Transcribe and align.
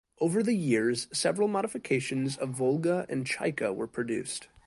Over 0.19 0.41
the 0.41 0.55
years 0.55 1.07
several 1.13 1.47
modifications 1.47 2.35
of 2.35 2.49
Volga 2.49 3.05
and 3.07 3.23
Chaika 3.23 3.71
were 3.71 3.85
produced. 3.85 4.47